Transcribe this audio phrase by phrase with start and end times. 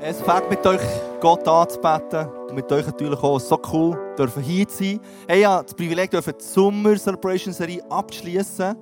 [0.00, 0.80] Es fängt mit euch
[1.20, 5.00] Gott anzubeten und mit euch natürlich auch so cool, dürfen hier sein.
[5.26, 8.76] Hey, ja, das Privileg, dürfen die Summer Celebration Serie abschließen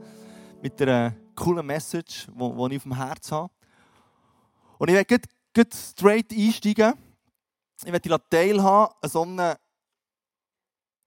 [0.61, 3.51] mit einer coolen Message, die ich auf dem Herzen habe.
[4.77, 5.19] Und ich werde
[5.55, 6.93] gleich straight einsteigen.
[7.83, 9.57] Ich werde teilhaben an so einem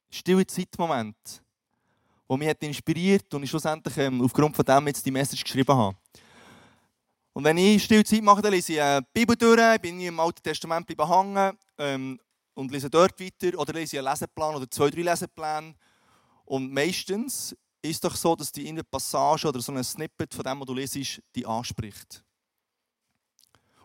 [0.10, 1.44] stillen Zeitmoment,
[2.28, 5.78] der mich hat inspiriert und ich schlussendlich ähm, aufgrund von dem jetzt die Message geschrieben
[5.78, 5.96] habe.
[7.34, 10.20] Und wenn ich stille Zeit mache, dann lese ich eine Bibel durch, ich bin im
[10.20, 12.20] Alten Testament bleiben hängen ähm,
[12.54, 15.76] und lese dort weiter oder lese ich einen Leseplan oder zwei, drei Lesepläne.
[16.46, 20.34] Und meistens ist es doch so, dass die in der Passage oder so ein Snippet
[20.34, 22.24] von dem, was du lesest, die anspricht.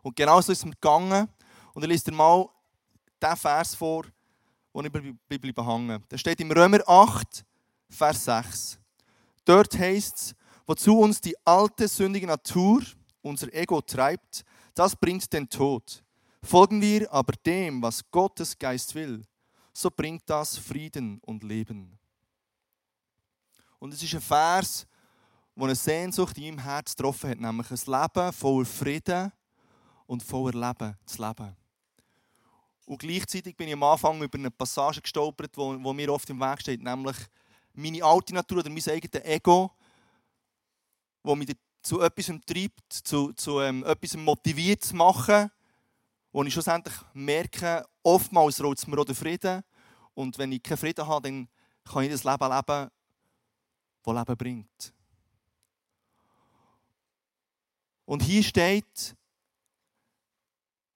[0.03, 1.29] Und genau so ist es mir gegangen.
[1.73, 2.49] Und dann liest dir mal
[3.23, 4.05] diesen Vers vor,
[4.73, 6.05] wo ich bleibe hängen.
[6.11, 7.45] Der steht im Römer 8,
[7.89, 8.79] Vers 6.
[9.45, 10.35] Dort heißt es,
[10.67, 12.83] wozu uns die alte sündige Natur,
[13.25, 16.05] unser Ego treibt, das bringt den Tod.
[16.43, 19.25] Folgen wir aber dem, was Gottes Geist will,
[19.73, 21.99] so bringt das Frieden und Leben.
[23.79, 24.87] Und es ist ein Vers,
[25.57, 29.33] wo eine Sehnsucht in meinem Herz getroffen hat, nämlich ein Leben voller Frieden
[30.07, 31.57] und voller Leben zu leben.
[32.87, 36.41] Und gleichzeitig bin ich am Anfang über eine Passage gestolpert, wo, wo mir oft im
[36.41, 37.17] Weg steht, nämlich
[37.73, 39.71] meine alte Natur oder mein eigenes Ego,
[41.23, 41.49] wo mich
[41.85, 45.51] zu etwas treibt, zu, zu ähm, etwas motiviert zu machen,
[46.33, 49.63] wo ich schlussendlich merke, oftmals rollt es mir auch den Frieden.
[50.15, 51.49] Und wenn ich keinen Frieden habe, dann
[51.85, 52.91] kann ich das Leben leben,
[54.03, 54.95] das Leben bringt.
[58.07, 59.15] Und hier steht,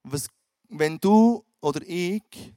[0.03, 0.28] was,
[0.69, 2.55] wenn du oder ich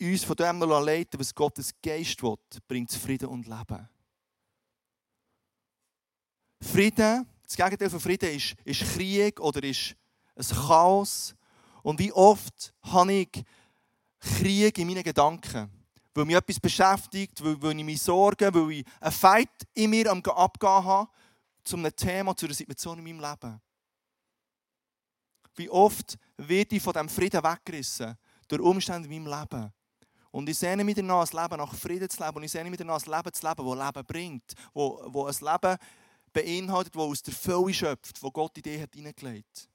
[0.00, 2.36] uns von dem leiten was Gottes Geist will,
[2.68, 3.88] bringt es Frieden und Leben.
[6.60, 9.94] Frieden das Gegenteil von Frieden ist, ist Krieg oder ist
[10.36, 11.34] ein Chaos.
[11.82, 13.44] Und wie oft habe ich
[14.18, 15.70] Krieg in meinen Gedanken,
[16.14, 20.10] weil mich etwas beschäftigt, weil, weil ich mich sorge, weil ich einen Fight in mir
[20.10, 21.10] am Abgehen habe,
[21.62, 23.60] zu einem Thema, zu einer Situation in meinem Leben.
[25.56, 28.16] Wie oft werde ich von diesem Frieden weggerissen
[28.48, 29.72] durch Umstände in meinem Leben.
[30.30, 32.36] Und ich sehne mich danach, ein Leben nach Frieden zu leben.
[32.36, 34.52] Und ich sehne mich danach, ein Leben zu leben, das Leben bringt.
[34.72, 35.78] Wo, wo ein Leben
[36.34, 39.70] beinhaltet, die aus der Fülle schöpft, wo Gott in dich hat hineingelegt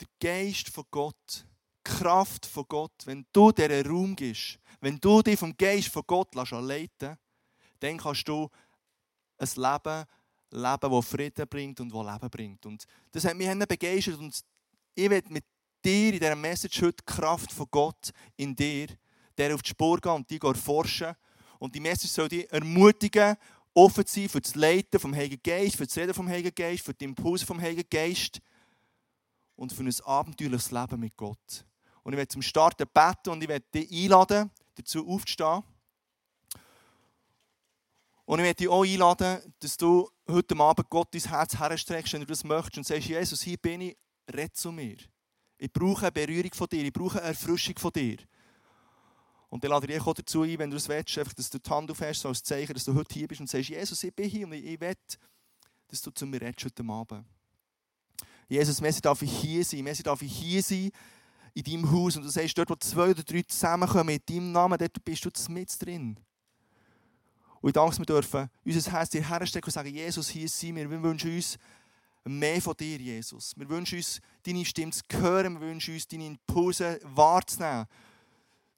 [0.00, 1.44] Der Geist von Gott,
[1.86, 6.02] die Kraft von Gott, wenn du diesen Raum gibst, wenn du dich vom Geist von
[6.06, 7.18] Gott leiten
[7.80, 8.48] dann kannst du
[9.36, 10.04] ein Leben
[10.50, 12.66] leben, das Frieden bringt und das Leben bringt.
[12.66, 14.40] Und das hat mich begeistert und
[14.94, 15.44] ich will mit
[15.84, 18.88] dir in dieser Message heute die Kraft von Gott in dir
[19.36, 21.14] der auf die Spur gehen und die erforschen.
[21.58, 23.36] Und die Message soll dich ermutigen,
[23.74, 26.84] offen zu sein für das Leiten vom Heiligen Geist, für das Reden vom Heiligen Geist,
[26.84, 28.40] für die Impulse vom Heiligen Geist
[29.56, 31.64] und für ein abenteuerliches Leben mit Gott.
[32.02, 35.62] Und ich werde zum Starten beten und ich werde dich einladen, dazu aufzustehen.
[38.26, 42.20] Und ich werde dich auch einladen, dass du heute Abend Gott dein Herz herstreckst, wenn
[42.20, 43.96] du das möchtest und sagst, Jesus, hier bin ich,
[44.32, 44.96] red zu mir.
[45.58, 48.18] Ich brauche eine Berührung von dir, ich brauche eine Erfrischung von dir.
[49.54, 51.70] Und dann lade ich auch dazu ein, wenn du es willst, einfach, dass du die
[51.70, 54.28] Hand aufhast, so als Zeichen, dass du heute hier bist und sagst, Jesus, ich bin
[54.28, 54.96] hier und ich will,
[55.86, 57.24] dass du zu mir redest heute Abend.
[58.48, 60.90] Jesus, Messi darf ich hier sein, Messi darf ich hier sein
[61.54, 62.16] in deinem Haus.
[62.16, 65.30] Und du sagst, dort, wo zwei oder drei zusammenkommen mit deinem Namen, dort bist du
[65.52, 66.18] mit drin.
[67.60, 70.90] Und ich danke, wir dürfen unser Herz dir herstecken und sagen, Jesus, hier sind wir.
[70.90, 71.58] Wir wünschen uns
[72.24, 73.52] mehr von dir, Jesus.
[73.56, 75.60] Wir wünschen uns, deine Stimme zu hören.
[75.60, 77.86] Wir wünschen uns, deine Impulse wahrzunehmen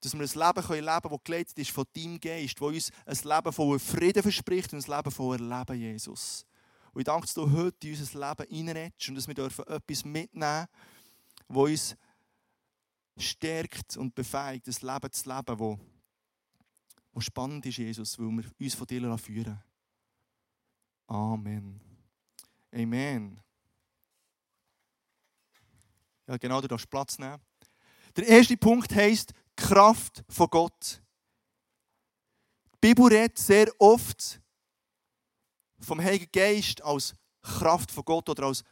[0.06, 3.36] dass wir ein Leben leben können, das geleitet ist von deinem Geist, das uns ein
[3.36, 6.46] Leben voller Frieden verspricht und ein Leben voller Leben, Jesus.
[6.92, 10.04] Und ich danke, dass du heute in unser Leben hineinredest und dass wir dürfen etwas
[10.04, 10.66] mitnehmen
[11.48, 11.96] das uns
[13.18, 15.78] stärkt und befähigt, das Leben zu leben, das,
[17.12, 19.62] das spannend ist, Jesus, weil wir uns von dir führen
[21.08, 21.80] Amen.
[22.72, 23.40] Amen.
[26.26, 27.40] Ja, genau, du darfst Platz nehmen.
[28.16, 31.02] Der erste Punkt heisst, Kraft von Gott.
[32.74, 34.40] Die Bibel redet sehr oft
[35.80, 38.62] vom Heiligen Geist als Kraft von Gott oder als,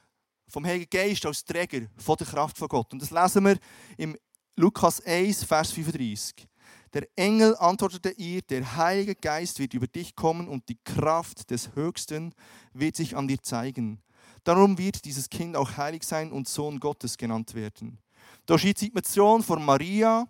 [0.47, 2.93] vom Heiligen Geist als Träger von der Kraft von Gott.
[2.93, 3.59] Und das lesen wir
[3.97, 4.17] im
[4.57, 6.47] Lukas 1, Vers 35.
[6.93, 11.75] Der Engel antwortete ihr, der Heilige Geist wird über dich kommen und die Kraft des
[11.75, 12.35] Höchsten
[12.73, 14.01] wird sich an dir zeigen.
[14.45, 17.99] Darum wird dieses Kind auch heilig sein und Sohn Gottes genannt werden.
[18.47, 20.29] Da ist die Situation von Maria,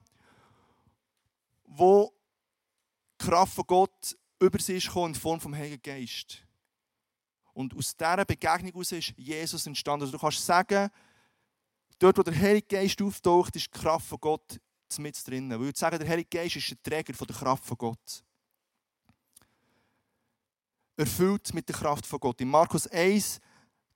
[1.77, 2.13] wo
[3.21, 6.45] die Kraft von Gott über sie ist in Form vom Heiligen Geist.
[7.53, 10.03] Und aus dieser Begegnung heraus ist Jesus entstanden.
[10.03, 10.91] Also du kannst sagen,
[11.99, 14.61] dort, wo der Heilige Geist auftaucht, ist die Kraft von Gott
[14.99, 15.51] mit drinnen.
[15.51, 18.25] Weil ich würde sagen, der Heilige Geist ist der Träger von der Kraft von Gott.
[20.97, 22.41] Erfüllt mit der Kraft von Gott.
[22.41, 23.41] In Markus 1,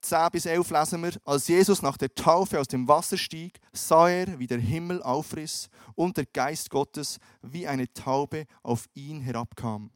[0.01, 4.09] 10 bis 11 lesen wir, als Jesus nach der Taufe aus dem Wasser stieg, sah
[4.09, 9.91] er, wie der Himmel aufriss und der Geist Gottes wie eine Taube auf ihn herabkam.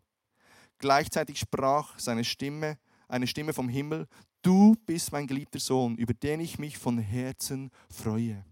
[0.79, 2.79] Gleichzeitig sprach seine Stimme,
[3.09, 4.09] eine Stimme vom Himmel,
[4.43, 8.45] du bist mein geliebter Sohn, über den ich mich von Herzen freue.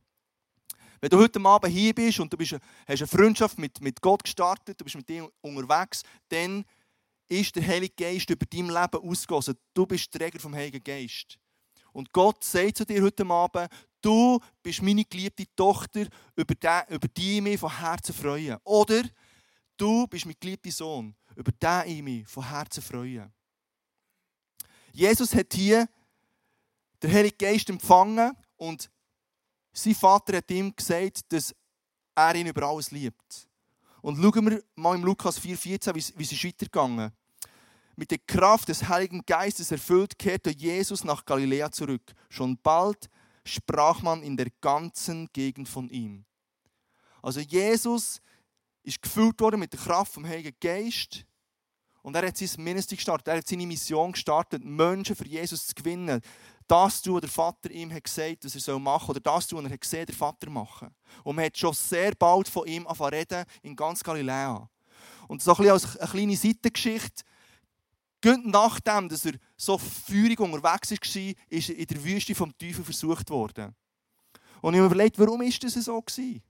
[1.00, 4.22] Wenn du heute Abend hier bist und du bist, hast eine Freundschaft mit, mit Gott
[4.22, 6.64] gestartet, du bist mit ihm unterwegs, dann
[7.30, 9.56] ist der Heilige Geist über dein Leben ausgegossen.
[9.72, 11.38] Du bist Träger vom Heiligen Geist.
[11.92, 13.70] Und Gott sagt zu dir heute Abend,
[14.02, 18.58] du bist meine geliebte Tochter, über die, über die ich mich von Herzen freue.
[18.64, 19.04] Oder
[19.76, 23.32] du bist mein geliebter Sohn, über den ich mich von Herzen freue.
[24.92, 25.88] Jesus hat hier
[27.00, 28.90] den Heiligen Geist empfangen und
[29.72, 31.54] sein Vater hat ihm gesagt, dass
[32.16, 33.48] er ihn über alles liebt.
[34.02, 37.12] Und schauen wir mal im Lukas 4,14, wie es ist weitergegangen
[38.00, 42.14] Mit der Kraft des Heiligen Geistes erfüllt, kehrte Jesus nach Galiläa zurück.
[42.30, 43.10] Schon bald
[43.44, 46.24] sprach man in der ganzen Gegend von ihm.
[47.20, 48.22] Also Jesus
[48.82, 51.26] ist gefüllt worden mit der Kraft vom Heiligen Geist.
[52.00, 55.74] Und er hat sein Ministry gestartet, er hat seine Mission gestartet, Menschen für Jesus zu
[55.74, 56.22] gewinnen
[56.66, 59.62] das tun, was der Vater ihm hat gesagt dass er machen soll, oder das tun,
[59.62, 60.88] was er gesehen der Vater machen.
[61.22, 64.70] Und man hat schon sehr bald von ihm angefangen reden in ganz Galiläa.
[65.28, 67.24] Und so ein bisschen als eine kleine Seitengeschichte,
[68.24, 73.30] nachdem dass er so feurig unterwegs war, ist er in der Wüste vom Teufel versucht
[73.30, 73.74] worden.
[74.60, 76.42] Und ich habe mir überlegt, warum ist das so gewesen?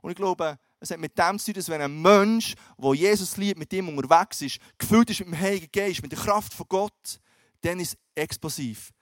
[0.00, 3.36] Und ich glaube, es hat mit dem zu tun, dass wenn ein Mensch, der Jesus
[3.36, 6.66] liebt, mit ihm unterwegs ist, gefüllt ist mit dem Heiligen Geist, mit der Kraft von
[6.68, 7.20] Gott,
[7.62, 8.92] dann ist es explosiv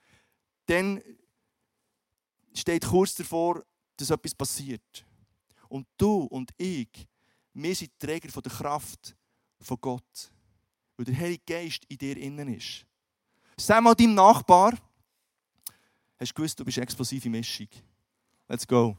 [0.65, 1.01] dann
[2.53, 3.63] steht kurz davor,
[3.97, 5.05] dass etwas passiert.
[5.69, 7.07] Und du und ich,
[7.53, 9.15] wir sind Träger von der Kraft
[9.59, 10.31] von Gott.
[10.97, 12.85] Weil der Heilige Geist in dir innen ist.
[13.57, 14.73] Sag mal deinem Nachbar,
[16.19, 17.67] hast du gewusst, du bist explosive Mischung.
[18.47, 18.97] Let's go.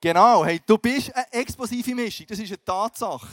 [0.00, 3.28] Genau, hey, du bist eine explosive Mischung, das ist eine Tatsache.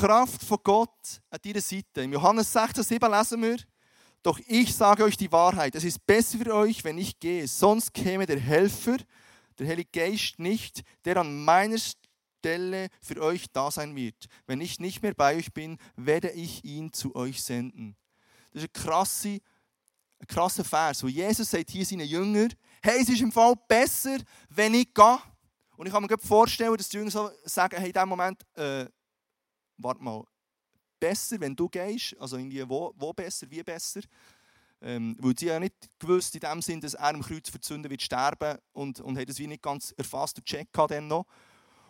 [0.00, 2.02] Kraft von Gott an deiner Seite.
[2.02, 3.56] Im Johannes 16, 7 lesen wir,
[4.22, 7.92] doch ich sage euch die Wahrheit, es ist besser für euch, wenn ich gehe, sonst
[7.92, 8.98] käme der Helfer,
[9.58, 14.26] der Heilige Geist nicht, der an meiner Stelle für euch da sein wird.
[14.46, 17.96] Wenn ich nicht mehr bei euch bin, werde ich ihn zu euch senden.
[18.52, 19.38] Das ist eine krasse
[20.20, 22.52] ein krasser Vers, wo Jesus sagt hier seinen Jüngern,
[22.82, 24.18] hey, es ist im Fall besser,
[24.48, 25.18] wenn ich gehe.
[25.76, 28.86] Und ich kann mir vorstellen, dass die Jünger so sagen, hey, in diesem Moment, äh,
[29.78, 30.24] warte mal,
[31.00, 34.00] besser, wenn du gehst, also irgendwie wo, wo besser, wie besser.
[34.80, 38.02] Ähm, weil sie ja nicht gewusst in dem Sinn, dass er am Kreuz verzünden wird
[38.02, 41.26] sterben und, und hat das wie nicht ganz erfasst und checkt dann noch.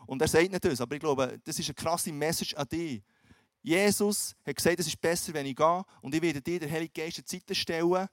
[0.06, 3.02] Und er sagt nicht das, aber ich glaube, das ist eine krasse Message an dich.
[3.62, 6.94] Jesus hat gesagt, es ist besser, wenn ich gehe und ich werde dir den Heiligen
[6.94, 8.08] Geist in Seite stellen,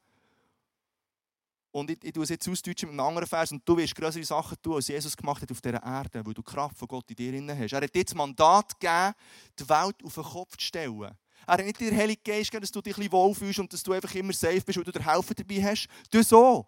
[1.76, 3.52] und ich, ich tue es jetzt ausdeutschen mit einem anderen Vers.
[3.52, 6.42] Und du wirst größere Sachen tun, als Jesus gemacht hat auf dieser Erde, weil du
[6.42, 7.74] die Kraft von Gott in dir drin hast.
[7.74, 9.14] Er hat dir das Mandat gegeben,
[9.60, 11.02] die Welt auf den Kopf zu stellen.
[11.02, 13.84] Er hat nicht dir Heilige Geist gegeben, dass du dich ein bisschen wohlfühlst und dass
[13.84, 15.90] du einfach immer safe bist, weil du den Helfer dabei hast.
[16.10, 16.66] Du so.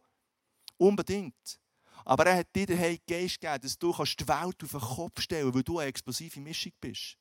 [0.76, 1.58] Unbedingt.
[2.04, 5.22] Aber er hat dir den Heiligen Geist gegeben, dass du die Welt auf den Kopf
[5.22, 7.18] stellen kannst, weil du eine explosive Mischung bist.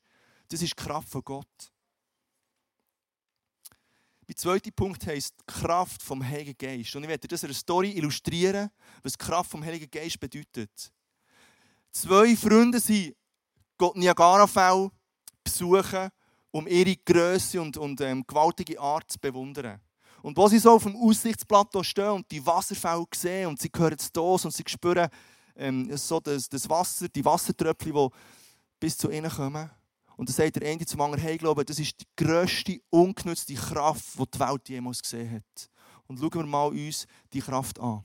[0.48, 1.72] Das ist die Kraft von Gott.
[4.28, 6.96] Der zweite Punkt heisst Kraft vom Heiligen Geist.
[6.96, 8.70] Und ich werde das in einer Story illustrieren,
[9.02, 10.92] was die Kraft vom Heiligen Geist bedeutet.
[11.92, 13.14] Zwei Freunde sind
[13.78, 14.90] Gott Niagara-Fälle
[15.44, 16.08] besuchen,
[16.50, 19.80] um ihre Größe und, und ähm, gewaltige Art zu bewundern.
[20.22, 23.96] Und wo sie so auf dem Aussichtsplateau stehen und die Wasserfälle sehen und sie hören
[23.96, 25.08] es Dos und sie spüren
[25.54, 28.08] ähm, so das, das Wasser, die Wassertröpfchen, die
[28.80, 29.70] bis zu ihnen kommen.
[30.16, 33.54] Und dann sagt der eine zum anderen, hey, ich glaube, das ist die grösste, ungenutzte
[33.54, 35.70] Kraft, die die Welt jemals gesehen hat.
[36.06, 38.02] Und schauen wir mal uns die Kraft an.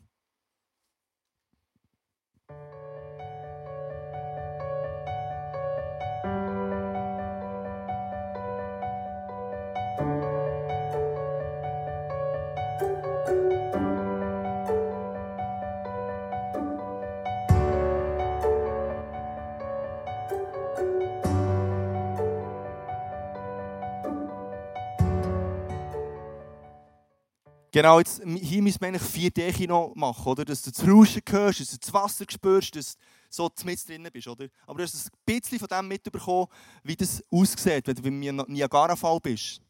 [27.82, 30.46] Genau, jetzt, hier müssen wir eigentlich 4D-Kino machen, oder?
[30.46, 34.08] Dass du das Rauschen hörst, dass du das Wasser spürst, dass du so mit drin
[34.14, 34.50] bist, oder?
[34.68, 36.46] Aber du hast ein bisschen von dem mitbekommen,
[36.84, 39.64] wie das aussieht, wenn du beim Niagara-Fall bist.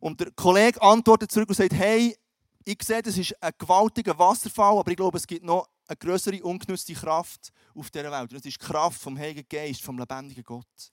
[0.00, 2.16] Und der Kollege antwortet zurück und sagt, hey,
[2.64, 6.42] ich sehe, das ist ein gewaltiger Wasserfall, aber ich glaube, es gibt noch eine größere
[6.42, 8.32] ungenutzte Kraft auf dieser Welt.
[8.32, 10.90] Und das ist die Kraft vom Heiligen Geist, vom lebendigen Gott.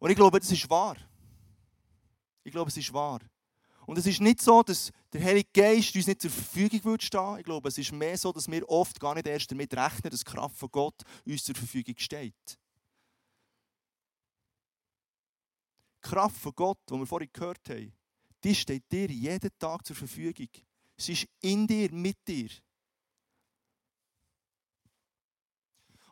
[0.00, 0.98] Und ich glaube, das ist wahr.
[2.42, 3.20] Ich glaube, es ist wahr.
[3.86, 7.38] Und es ist nicht so, dass der Heilige Geist uns nicht zur Verfügung würde stehen.
[7.38, 10.24] Ich glaube, es ist mehr so, dass wir oft gar nicht erst damit rechnen, dass
[10.24, 12.58] die Kraft von Gott uns zur Verfügung steht.
[16.02, 17.92] Die Kraft von Gott, die wir vorhin gehört haben,
[18.42, 20.48] die steht dir jeden Tag zur Verfügung.
[20.96, 22.50] Sie ist in dir, mit dir.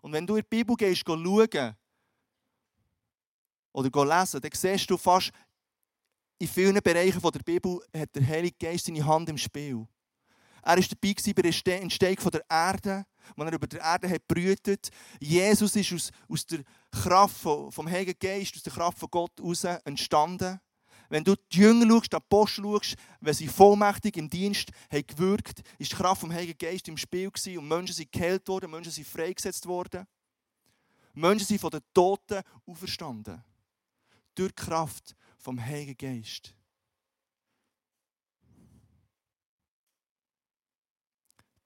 [0.01, 1.25] Und wenn du in die Bibel gehst, schauen
[3.75, 5.33] oder lesen, dann siehst du fast,
[6.43, 9.87] in vielen Bereichen der Bibel hat der Heilige Geist seine Hand im Spiel.
[10.65, 13.07] Er war dabei bei der Entstehung der Erde,
[13.37, 14.91] als er über die Erde hat brütet.
[15.21, 19.63] Jesus ist aus, aus der Kraft vom Heiligen Geist, aus der Kraft von Gott heraus
[19.85, 20.59] entstanden.
[21.09, 25.63] Wenn du die Jünger schaust, die Apostel schaust, wenn sie vollmächtig im Dienst haben gewirkt
[25.79, 28.91] ist die Kraft vom Heiligen Geist im Spiel gewesen und Menschen sind geheilt worden, Menschen
[28.91, 30.09] sind freigesetzt worden.
[31.15, 33.45] Menschen sind von den Toten auferstanden.
[34.35, 36.55] Durch die Kraft vom Heiligen Geist.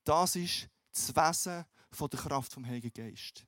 [0.02, 1.64] Das ist das Wesen
[1.99, 3.45] der Kraft vom Heiligen Geist.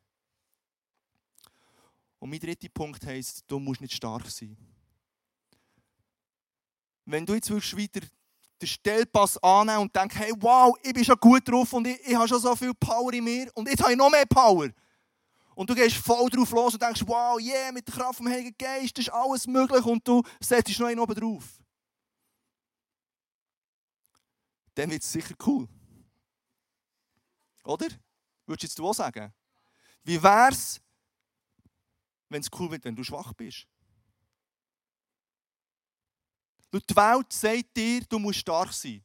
[2.18, 4.56] Und mein dritter Punkt heisst, du musst nicht stark sein.
[7.04, 8.00] Wenn du jetzt wieder
[8.60, 12.14] den Stellpass annehmen und denkst, hey, wow, ich bin schon gut drauf und ich, ich
[12.14, 14.68] habe schon so viel Power in mir und jetzt habe ich noch mehr Power.
[15.58, 18.56] Und du gehst voll drauf los und denkst, wow, yeah, mit der Kraft vom Heiligen
[18.56, 21.60] Geist ist alles möglich und du setzt noch einen oben drauf.
[24.72, 25.66] Dann wird es sicher cool.
[27.64, 27.88] Oder?
[28.46, 29.34] Würdest jetzt du auch sagen?
[30.04, 30.80] Wie wäre es,
[32.28, 33.66] wenn es cool wird, wenn du schwach bist?
[36.72, 39.04] Die Welt sagt dir, du musst stark sein.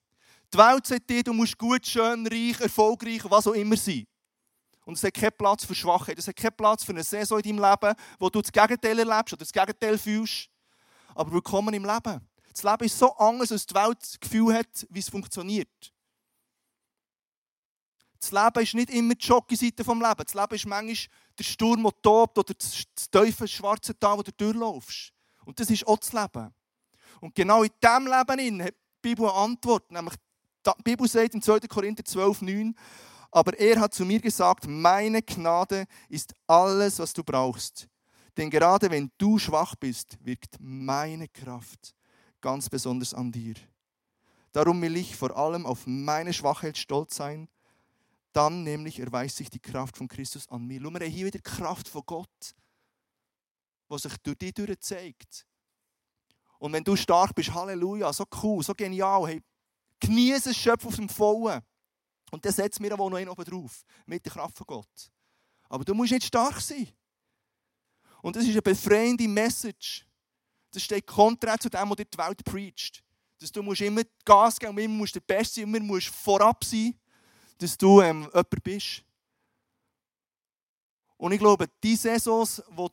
[0.54, 4.06] Die Welt sagt dir, du musst gut, schön, reich, erfolgreich, was auch immer sein.
[4.86, 6.18] Und es hat keinen Platz für Schwachheit.
[6.18, 9.34] Es hat keinen Platz für eine Saison in deinem Leben, wo du das Gegenteil erlebst
[9.34, 10.50] oder das Gegenteil fühlst.
[11.16, 12.28] Aber willkommen im Leben.
[12.52, 15.94] Das Leben ist so anders, als die Welt das Gefühl hat, wie es funktioniert.
[18.20, 20.32] Das Leben ist nicht immer die Schocke-Seite des Lebens.
[20.32, 24.32] Das Leben ist manchmal der Sturm, der tobt, oder das tiefe schwarze Tal, wo du
[24.32, 25.12] durchlaufst.
[25.46, 26.54] Und das ist auch das Leben.
[27.20, 29.92] Und genau in diesem Leben hat die Bibel eine Antwort.
[29.92, 30.16] Nämlich,
[30.66, 31.62] die Bibel sagt im 2.
[31.62, 32.76] Korinther 12, 9,
[33.34, 37.88] aber er hat zu mir gesagt, meine Gnade ist alles, was du brauchst.
[38.38, 41.96] Denn gerade wenn du schwach bist, wirkt meine Kraft
[42.42, 43.56] ganz besonders an dir.
[44.52, 47.50] Darum will ich vor allem auf meine Schwachheit stolz sein.
[48.34, 50.80] Dann nämlich erweist sich die Kraft von Christus an mir.
[50.80, 52.56] Schau, haben hier wieder die Kraft von Gott,
[53.92, 55.48] die sich durch dich durch zeigt.
[56.60, 59.42] Und wenn du stark bist, Halleluja, so cool, so genial, hey,
[60.00, 61.62] genieße es, Schöpfen auf dem Vollen.
[62.34, 65.12] Und dann setzt mir auch noch einen oben drauf, mit der Kraft von Gott.
[65.70, 66.88] Aber du musst nicht stark sein.
[68.24, 70.04] Und das ist eine befreiende Message.
[70.72, 73.04] Das steht konträr zu dem, was die Welt preacht.
[73.38, 77.00] Dass du musst immer Gas geben immer musst der Beste sein, immer musst vorab sein,
[77.60, 79.04] dass du ähm, jemand bist.
[81.18, 82.90] Und ich glaube, die Saisons, wo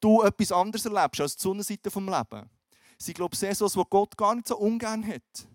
[0.00, 2.48] du etwas anderes erlebst als die Sonnenseite des Lebens,
[2.96, 5.46] sind, glaube ich, Saisons, die Gott gar nicht so ungern hat.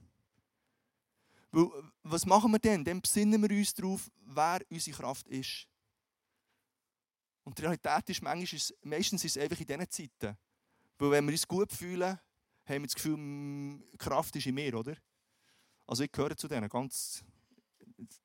[1.52, 1.72] Weil,
[2.12, 2.84] was machen wir denn?
[2.84, 5.68] Dann besinnen wir uns darauf, wer unsere Kraft ist.
[7.44, 10.38] Und die Realität ist, manchmal ist meistens ist es einfach in diesen Zeiten.
[10.98, 12.20] Weil wenn wir uns gut fühlen,
[12.66, 14.96] haben wir das Gefühl, Kraft ist in mir, oder?
[15.88, 17.24] Also ich gehöre zu denen, ganz,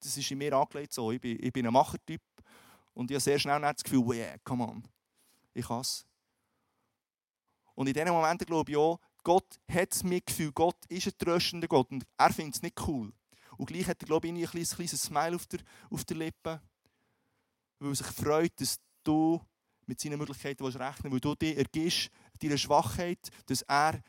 [0.00, 1.10] das ist in mir angelegt so.
[1.12, 2.22] Ich bin, ich bin ein Machertyp
[2.92, 4.86] und ich habe sehr schnell das Gefühl, yeah, come on,
[5.54, 6.06] ich es.
[7.74, 11.66] Und in diesen Momenten glaube ich auch, Gott hat das Mitgefühl, Gott ist ein tröstender
[11.66, 13.12] Gott und er findet es nicht cool.
[13.56, 16.60] Und gleich hat er, glaube ich, ein kleines, kleines Smile auf der, auf der Lippe,
[17.78, 19.40] weil er sich freut, dass du
[19.86, 24.00] mit seinen Möglichkeiten rechnen weil du dir ergibst, deine Schwachheit, dass er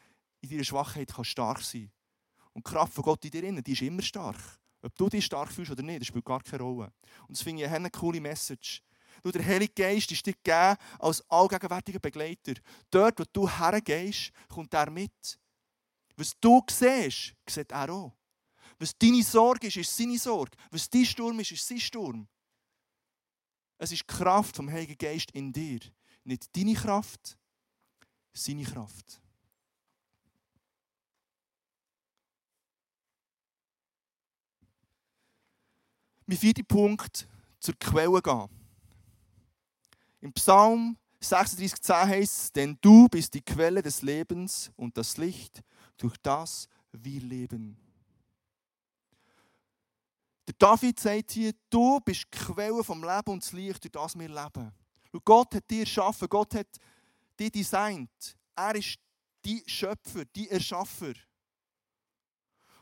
[0.42, 2.52] in deiner Schwachheit kann stark sein kann.
[2.54, 4.40] Und die Kraft von Gott in dir, die ist immer stark.
[4.82, 6.94] Ob du dich stark fühlst oder nicht, das spielt gar keine Rolle.
[7.28, 8.82] Und das finde ich eine coole Message.
[9.24, 12.54] Du, der Heilige Geist ist dir gegeben als allgegenwärtiger Begleiter.
[12.92, 15.40] Dort, wo du hergehst, kommt er mit.
[16.16, 18.14] Was du siehst, sieht er auch.
[18.78, 20.58] Was deine Sorge ist, ist seine Sorge.
[20.72, 22.28] Was dein Sturm ist, ist sein Sturm.
[23.78, 25.80] Es ist die Kraft vom Heiligen Geist in dir.
[26.24, 27.38] Nicht deine Kraft,
[28.34, 29.22] seine Kraft.
[36.26, 37.28] Mein vierter Punkt,
[37.60, 38.50] zur Quelle gehen.
[40.22, 45.62] Im Psalm 36,10 heißt es, denn du bist die Quelle des Lebens und das Licht,
[45.98, 47.85] durch das wir leben.
[50.48, 54.18] Der David sagt hier, du bist die Quelle vom Leben und das Licht, durch das
[54.18, 54.72] wir leben.
[55.12, 56.68] Und Gott hat dir erschaffen, Gott hat
[57.40, 58.38] dich designt.
[58.56, 59.00] Er ist
[59.44, 61.14] die Schöpfer, die Erschaffer.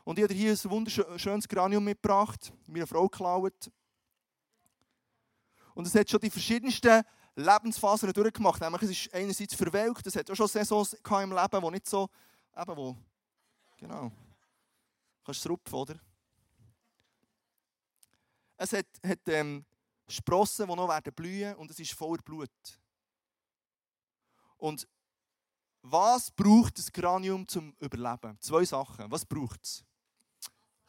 [0.04, 3.70] Und ich habe hier ein wunderschönes Granium mitgebracht, meiner Frau geklaut.
[5.74, 7.02] Und es hat schon die verschiedensten
[7.34, 8.60] Lebensphasen durchgemacht.
[8.60, 12.08] Nämlich, es ist einerseits verwelkt, es hat auch schon Saisons im Leben, wo nicht so,
[12.56, 12.96] eben wo,
[13.78, 14.12] genau,
[15.24, 16.00] kannst du es rupfen, oder?
[18.64, 19.62] Es hat, hat ähm,
[20.08, 22.48] Sprossen, die noch werden blühen und es ist voller Blut.
[24.56, 24.88] Und
[25.82, 28.38] was braucht das Granium zum Überleben?
[28.40, 29.10] Zwei Sachen.
[29.10, 29.84] Was braucht es?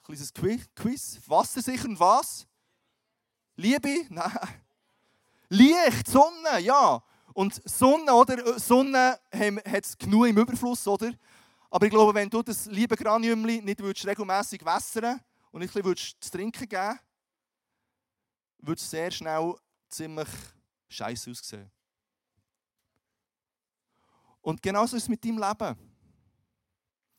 [0.08, 1.20] Ein kleines Quiz.
[1.28, 2.48] Wasser sicher und was?
[3.58, 4.06] Liebe?
[4.08, 4.32] Nein.
[5.50, 7.04] Licht, Sonne, ja.
[7.34, 8.58] Und Sonne, oder?
[8.58, 11.12] Sonne hat es genug im Überfluss, oder?
[11.70, 15.20] Aber ich glaube, wenn du das liebe Granium nicht regelmäßig wässern
[15.52, 17.00] und nicht ein bisschen zu trinken geben
[18.66, 19.56] würde es sehr schnell
[19.90, 20.30] ziemlich
[20.90, 21.72] scheiße aussehen.
[24.42, 25.76] Und genauso ist es mit deinem Leben.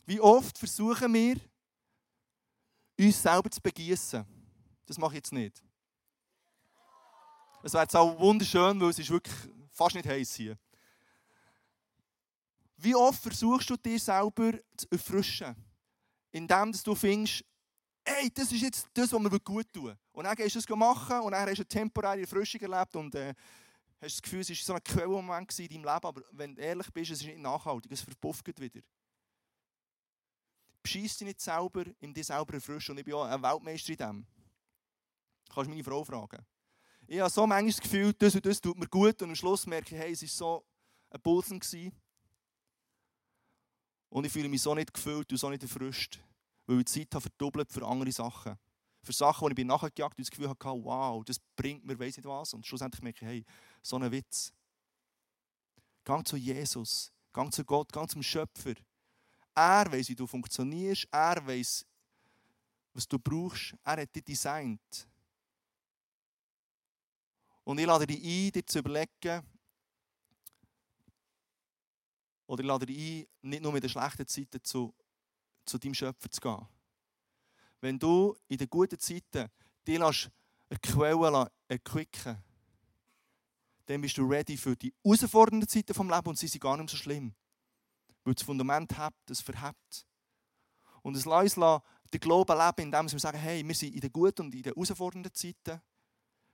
[0.05, 1.37] Wie oft versuchen wir,
[2.99, 4.25] uns selber zu begießen.
[4.87, 5.63] Das mache ich jetzt nicht.
[7.63, 9.35] Es wäre jetzt auch wunderschön, weil es ist wirklich
[9.73, 10.59] fast nicht heiß hier.
[12.77, 15.57] Wie oft versuchst du dir selber zu erfrischen,
[16.31, 17.45] indem du findest,
[18.07, 19.97] hey, das ist jetzt das, was mir gut tun.
[20.13, 23.15] Und dann gehst du es machen und dann hast du eine temporäre Erfrischung erlebt und
[23.15, 23.35] äh,
[24.01, 26.91] hast das Gefühl, es war so ein Quellmoment in deinem Leben, aber wenn du ehrlich
[26.93, 28.81] bist, es ist nicht nachhaltig, es verpufft wieder.
[30.83, 33.97] Bescheiss dich nicht selber, in dir selber erfrischen und ich bin auch ein Weltmeister in
[33.97, 34.27] dem.
[35.49, 36.47] Du kannst meine Frau fragen.
[37.09, 39.67] Ich habe so manchmal das Gefühl, das und das tut mir gut und am Schluss
[39.67, 40.67] merke ich, hey, es war so
[41.11, 41.61] ein Pulsen.
[44.09, 46.21] Und ich fühle mich so nicht gefüllt und so nicht erfrischt
[46.67, 48.59] weil ich die Zeit habe verdoppelt für andere Sachen.
[49.03, 52.27] Für Sachen, wo ich nachgejagt und das Gefühl hatte, wow, das bringt mir weiss nicht
[52.27, 52.55] was.
[52.55, 53.45] Und schlussendlich merke ich, hey,
[53.83, 54.53] so ein Witz.
[56.05, 58.75] Gang zu Jesus, gang zu Gott, gang zum Schöpfer.
[59.55, 61.87] Er weiß, wie du funktionierst, er weiß,
[62.93, 65.09] was du brauchst, er hat dich designt.
[67.65, 69.43] Und ich lade dich ein, dir zu überlegen,
[72.47, 72.99] oder ich lade dich
[73.43, 74.95] ein, nicht nur mit den schlechten Zeiten zu
[75.67, 76.67] zu deinem Schöpfer zu gehen.
[77.81, 79.51] Wenn du in den guten Zeiten
[79.87, 82.43] dich eine Quelle erquicken
[83.87, 86.91] dann bist du ready für die herausfordernden Zeiten des Lebens und sie sind gar nicht
[86.91, 87.35] so schlimm.
[88.25, 90.07] Weil das Fundament hat, das verhebt.
[91.03, 94.13] Und es lässt uns den Glauben leben, indem wir sagen, hey, wir sind in den
[94.13, 95.81] guten und in den herausfordernden Zeiten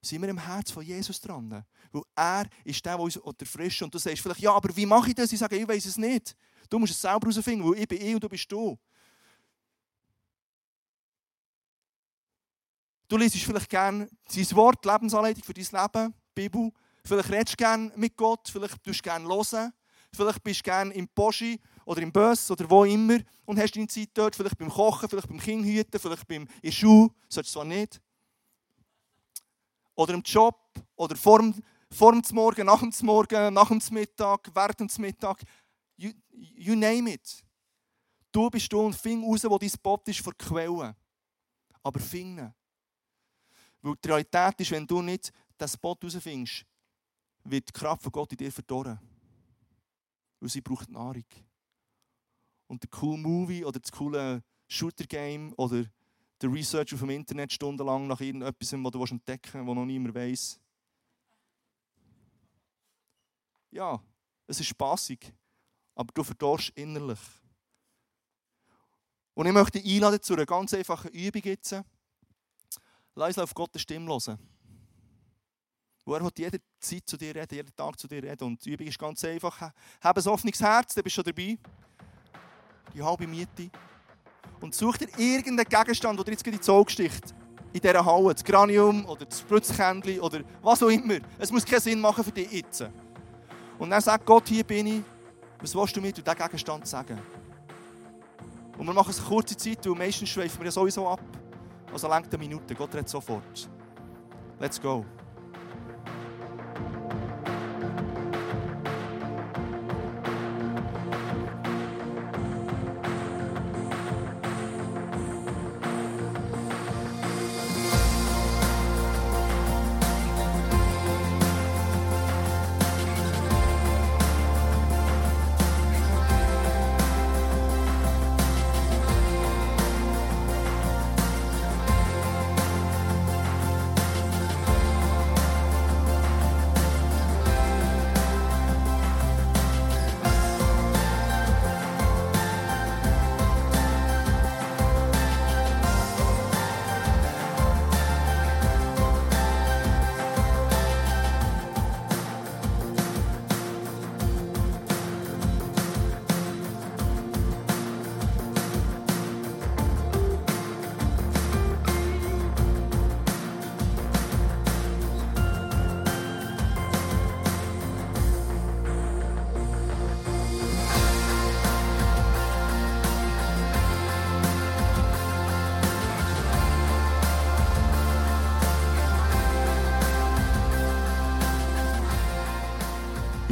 [0.02, 1.64] sind wir im Herz von Jesus dran.
[1.90, 3.82] Weil er ist der, der uns erfrischt.
[3.82, 5.32] Und du sagst vielleicht, ja, aber wie mache ich das?
[5.32, 6.36] Ich sage, ich weiß es nicht.
[6.68, 8.78] Du musst es selber herausfinden, weil ich bin ich und du bist du.
[13.12, 16.72] Du liest vielleicht gerne sein Wort, Lebensanleitung für dein Leben, Bibel.
[17.04, 19.70] Vielleicht redest du gerne mit Gott, vielleicht tust du gerne hören.
[20.14, 23.86] Vielleicht bist du gerne im Poschi oder im Bus oder wo immer und hast deine
[23.86, 24.34] Zeit dort.
[24.34, 27.10] Vielleicht beim Kochen, vielleicht beim Kindhüten, vielleicht beim, in der Schule.
[27.28, 28.00] Solltest du zwar nicht.
[29.94, 30.58] Oder im Job
[30.96, 35.42] oder vor dem, vor dem Morgen, nach dem Morgen, nach dem Mittag, während dem Mittag.
[35.98, 37.44] You, you name it.
[38.32, 40.94] Du bist du und fing raus, wo dein Spot ist vor Quellen.
[41.82, 42.54] Aber finde.
[43.82, 46.64] Weil die Realität ist, wenn du nicht diesen Spot herausfindest,
[47.44, 48.98] wird die Kraft von Gott in dir verdorren.
[50.40, 51.24] Weil sie braucht Nahrung.
[52.68, 55.84] Und der coole Movie oder das coole Shooter-Game oder
[56.40, 60.14] der Research auf dem Internet stundenlang nach irgendetwas, was du entdecken willst, was noch niemand
[60.14, 60.60] weiß.
[63.70, 64.02] Ja,
[64.46, 65.32] es ist spaßig,
[65.94, 67.20] aber du verdorrst innerlich.
[69.34, 71.74] Und ich möchte einladen zu einer ganz einfachen Übung jetzt.
[73.14, 74.38] Lass uns auf Gottes Stimme hören.
[76.04, 78.44] Wo er jede Zeit zu dir reden, jeden Tag zu dir reden.
[78.44, 79.72] Und die Übung ist ganz einfach.
[80.00, 81.58] Hab ein offenes Herz, dann bist du schon dabei.
[82.92, 83.70] Die halbe Miete.
[84.60, 87.34] Und such dir irgendeinen Gegenstand, der dir jetzt ins Auge sticht.
[87.72, 88.32] In dieser Halle.
[88.32, 91.18] Das Granium oder das Spritzkännchen oder was auch immer.
[91.38, 92.84] Es muss keinen Sinn machen für dich jetzt.
[93.78, 95.02] Und dann sagt Gott, hier bin ich.
[95.60, 97.20] Was willst du mir durch diesen Gegenstand sagen?
[98.76, 101.20] Und wir machen es kurze Zeit, weil meistens schweifen wir ja sowieso ab.
[101.92, 103.68] Also lenkt eine Minute, Gott redet sofort.
[104.58, 105.04] Let's go.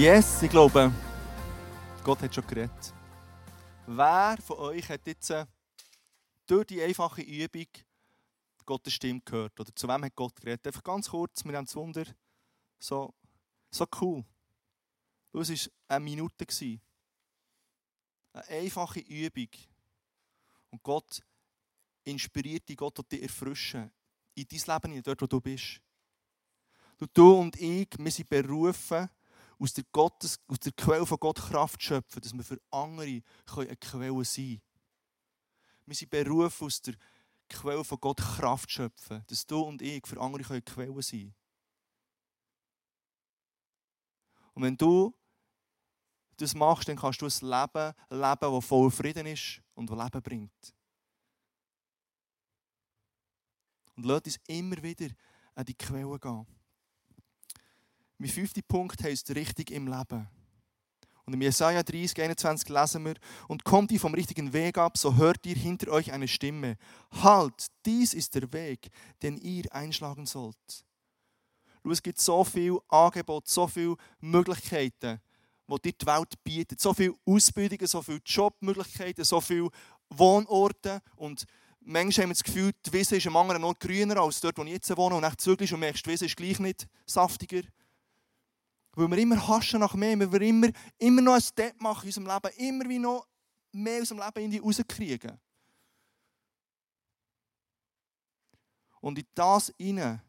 [0.00, 0.90] Yes, ich glaube,
[2.02, 2.94] Gott hat schon geredet.
[3.86, 5.44] Wer von euch hat jetzt äh,
[6.46, 7.66] durch die einfache Übung
[8.64, 9.60] Gottes Stimme gehört?
[9.60, 10.66] Oder zu wem hat Gott geredet?
[10.66, 12.06] Einfach ganz kurz, wir haben das Wunder.
[12.78, 13.12] So,
[13.70, 14.24] so cool.
[15.34, 16.46] Es war eine Minute.
[18.32, 19.50] Eine einfache Übung.
[20.70, 21.20] Und Gott
[22.04, 23.92] inspiriert dich, Gott wird dich erfrischen.
[24.34, 25.78] In dein Leben, dort wo du bist.
[26.96, 29.10] Du, du und ich, wir sind berufen,
[29.60, 33.76] aus der, Gottes, aus der Quelle von Gott Kraft schöpfen, dass wir für andere eine
[33.76, 34.62] Quelle sein können.
[35.86, 36.94] Wir sind berufen, aus der
[37.48, 41.34] Quelle von Gott Kraft schöpfen, dass du und ich für andere eine Quelle sein können.
[44.54, 45.14] Und wenn du
[46.36, 50.22] das machst, dann kannst du ein Leben leben, das voll Frieden ist und das Leben
[50.22, 50.74] bringt.
[53.94, 55.14] Und lass uns immer wieder
[55.54, 56.46] an die Quelle gehen.
[58.20, 60.28] Mein fünfter Punkt heisst richtig im Leben.
[61.24, 63.14] Und im Jesaja 30, 21 lesen wir,
[63.48, 66.76] und kommt ihr vom richtigen Weg ab, so hört ihr hinter euch eine Stimme.
[67.22, 68.90] Halt, dies ist der Weg,
[69.22, 70.84] den ihr einschlagen sollt.
[71.82, 75.18] Schau, es gibt so viel Angebot, so viele Möglichkeiten,
[75.66, 76.78] die dir die Welt bietet.
[76.78, 79.70] So viele Ausbildungen, so viele Jobmöglichkeiten, so viele
[80.10, 81.00] Wohnorte.
[81.16, 81.46] Und
[81.80, 84.64] manchmal haben wir das Gefühl, die Wiese ist am anderen Ort grüner als dort, wo
[84.64, 85.14] ich jetzt wohne.
[85.14, 87.62] Und dann zügelst und merkst, die Wiese ist gleich nicht saftiger.
[88.92, 92.08] Weil wir immer haschen nach mehr, weil wir immer, immer noch ein Step machen in
[92.08, 93.26] unserem Leben, immer wie noch
[93.72, 95.38] mehr aus dem Leben in die rauskriegen.
[99.00, 100.20] Und in das hinein,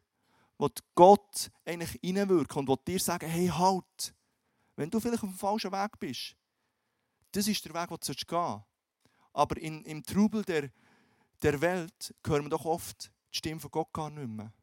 [0.57, 4.13] wo Gott eigentlich hineinwirkt und wo dir sagen, hey, halt,
[4.75, 6.35] wenn du vielleicht auf dem falschen Weg bist,
[7.31, 8.63] das ist der Weg, den du gehen.
[9.33, 10.69] Aber in, im Trubel der,
[11.41, 14.53] der Welt hören wir doch oft die Stimme von Gott gar nicht mehr.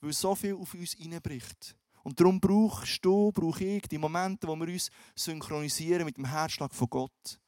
[0.00, 1.76] Weil so viel auf uns hineinbricht.
[2.06, 6.72] Und darum brauchst du, brauche ich die Momente, wo wir uns synchronisieren mit dem Herzschlag
[6.72, 7.40] von Gott.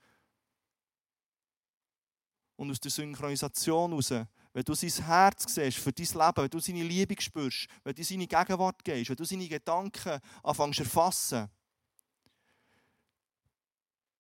[2.57, 4.11] Und aus der Synchronisation heraus,
[4.53, 8.03] wenn du sein Herz siehst für dein Leben, wenn du seine Liebe spürst, wenn du
[8.03, 11.49] seine Gegenwart gehst, wenn du seine Gedanken anfängst zu erfassen,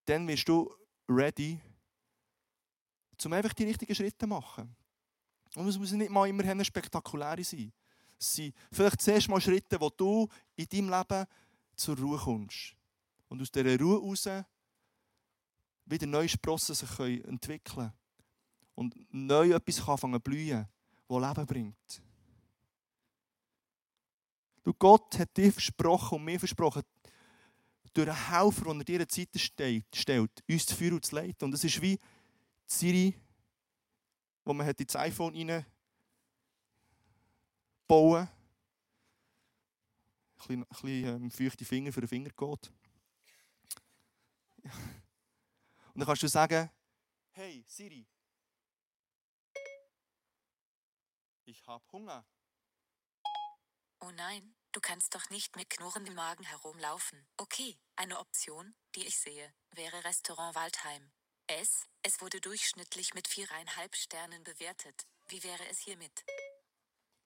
[0.04, 0.72] dann wirst du
[1.08, 1.60] ready,
[3.24, 4.76] um einfach die richtigen Schritte zu machen.
[5.56, 7.72] Und es muss nicht mal immer spektakulär sein.
[8.18, 11.26] Sind vielleicht zuerst mal Schritte, wo du in deinem Leben
[11.76, 12.74] zur Ruhe kommst.
[13.28, 14.44] Und aus dieser Ruhe heraus
[15.86, 17.92] wieder neue Sprossen sich entwickeln.
[18.74, 20.68] Und neu etwas kann anfangen zu blühen,
[21.08, 22.02] das Leben bringt.
[24.62, 26.82] Du, Gott hat dir versprochen und mir versprochen,
[27.94, 29.28] durch einen Helfer, der dir eine Zeit
[29.94, 31.44] stellt, uns zu führen und zu leiten.
[31.46, 31.98] Und es ist wie
[32.66, 33.16] Siri,
[34.44, 35.64] wo man ins iPhone rein
[37.88, 38.26] bauen.
[38.26, 38.28] Ein
[40.36, 42.72] bisschen, ein bisschen ähm, feuchte Finger für den Finger geht.
[45.94, 46.70] Und dann kannst du sagen,
[47.30, 48.06] hey Siri,
[51.44, 52.24] ich habe Hunger.
[54.00, 57.26] Oh nein, du kannst doch nicht mit knurrendem Magen herumlaufen.
[57.36, 61.10] Okay, eine Option, die ich sehe, wäre Restaurant Waldheim.
[61.48, 65.06] Es, es wurde durchschnittlich mit viereinhalb Sternen bewertet.
[65.26, 66.24] Wie wäre es hiermit?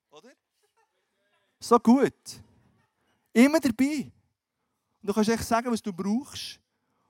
[0.09, 0.33] Oder?
[1.63, 2.41] So gut.
[3.31, 4.11] Immer dabei.
[5.01, 6.59] Und du kannst echt sagen, was du brauchst.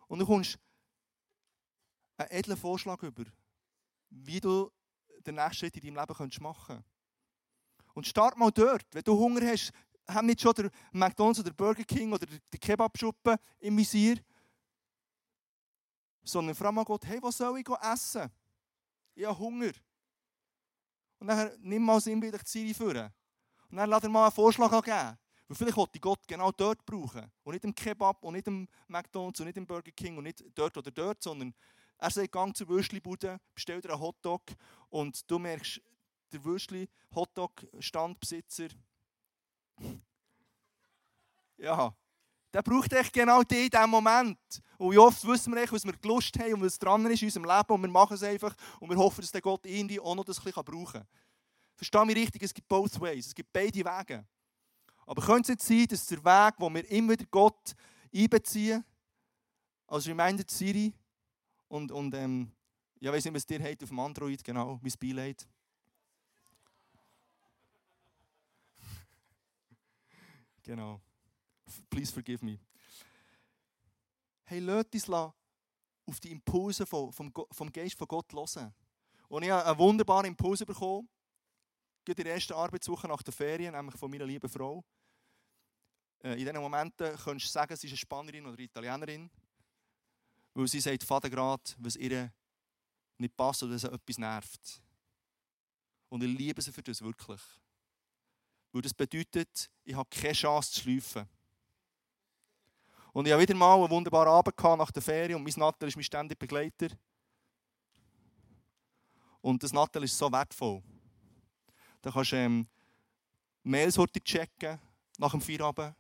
[0.08, 0.58] Und du kommst
[2.18, 3.24] einen edlen Vorschlag über,
[4.10, 4.72] wie du
[5.26, 6.88] den nächsten Schritt in deinem Leben machen kannst.
[7.96, 8.86] Und start mal dort.
[8.92, 9.72] Wenn du Hunger hast,
[10.08, 14.18] haben nicht schon der McDonalds oder der Burger King oder die Kebabschuppe im Visier,
[16.24, 18.30] sondern frag mal Gott, hey, was soll ich essen?
[19.16, 19.72] Ich habe Hunger.
[21.20, 23.12] Und dann nimm mal sinnbildlich die Ziele führen.
[23.74, 25.18] Und dann lass er mal einen Vorschlag geben.
[25.48, 27.32] Weil vielleicht wollte Gott genau dort brauchen.
[27.44, 30.44] Und nicht im Kebab und nicht im McDonalds und nicht im Burger King und nicht
[30.54, 31.56] dort oder dort, sondern
[31.98, 34.44] er sagt, gang zur Würstli-Bude, bestell dir einen Hotdog
[34.90, 35.82] und du merkst,
[36.32, 38.68] der Würstli-Hotdog-Standbesitzer,
[41.58, 41.96] ja,
[42.54, 44.38] der braucht echt genau die in diesem Moment.
[44.78, 47.30] Und wie oft wissen wir echt, was wir Lust haben und was dran ist in
[47.30, 50.14] unserem Leben und wir machen es einfach und wir hoffen, dass der Gott irgendwie auch
[50.14, 51.08] noch das ein bisschen brauchen kann.
[51.76, 54.26] Verstehe mich richtig, es gibt both ways, es gibt beide Wege.
[55.06, 57.76] Aber könnte es nicht sein, dass der Weg, wo wir immer wieder Gott
[58.14, 58.86] einbeziehen,
[59.88, 60.94] als Reminder Siri
[61.68, 62.52] und, und ähm,
[63.00, 65.48] ja, weiß nicht, was dir hat auf dem Android, genau, mein Beileid.
[70.64, 71.02] genau.
[71.90, 72.60] Please forgive me.
[74.46, 78.74] Hey, lasst uns auf die Impulse vom, vom Geist von Gott hören.
[79.28, 81.10] Und ich habe einen wunderbaren Impuls bekommen
[82.10, 84.84] in der ersten Arbeitswoche nach der Ferien, nämlich von meiner lieben Frau.
[86.24, 89.30] äh, in diesen Momenten könntest du sagen, sie ist eine Spanierin oder Italienerin,
[90.54, 92.32] weil sie sagt, Vater gerade, was ihr
[93.18, 94.82] nicht passt oder dass etwas nervt.
[96.10, 97.42] Und ich liebe sie für das wirklich.
[98.72, 101.28] Weil das bedeutet, ich habe keine Chance zu schleifen.
[103.14, 105.96] Und ich hatte wieder mal einen wunderbaren Abend nach der Ferien und mein Nattel ist
[105.96, 106.90] mein ständiger Begleiter.
[109.42, 110.82] Und das Nattel ist so wertvoll.
[112.04, 112.68] Da kannst du ähm,
[113.64, 114.78] Mails checken
[115.18, 115.96] nach dem Feierabend.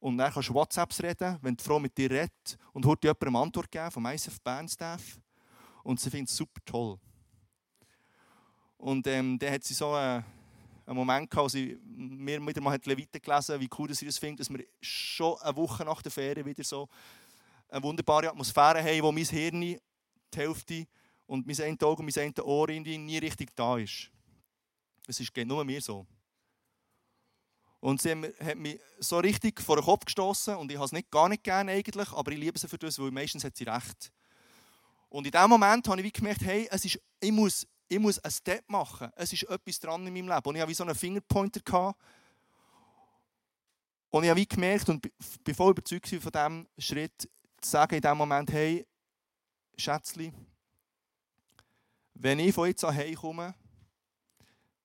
[0.00, 3.36] Und dann kannst du WhatsApps reden, wenn die Frau mit dir redet und heute jemandem
[3.36, 4.66] Antwort geben vom ISF Bern.
[5.82, 6.98] Und sie findet es super toll.
[8.78, 10.24] Und ähm, dann hat sie so einen,
[10.86, 14.40] einen Moment gehabt, wo sie mir wieder mal Leviten gelesen wie cool sie das findet,
[14.40, 16.88] dass wir schon eine Woche nach der Ferien wieder so
[17.68, 19.80] eine wunderbare Atmosphäre haben, wo mein Hirn, die
[20.34, 20.86] Hälfte
[21.26, 24.10] und mein ein Auge und mein ein Ohr nie richtig da ist.
[25.06, 26.06] Es ist nur mir so.
[27.80, 31.10] Und sie hat mich so richtig vor den Kopf gestoßen und ich habe es nicht,
[31.10, 34.10] gar nicht gerne eigentlich, aber ich liebe sie für das, weil meistens hat sie recht.
[35.10, 38.32] Und in dem Moment habe ich gemerkt, hey, es ist, ich, muss, ich muss einen
[38.32, 39.10] Step machen.
[39.14, 40.48] Es ist etwas dran in meinem Leben.
[40.48, 41.60] Und ich hatte wie so einen Fingerpointer.
[41.60, 42.00] Gehabt.
[44.10, 45.00] Und ich habe wie gemerkt und
[45.44, 47.28] bin voll überzeugt von diesem Schritt,
[47.60, 48.86] zu sagen in dem Moment, hey,
[49.76, 50.32] Schätzli,
[52.14, 53.54] wenn ich von jetzt an heim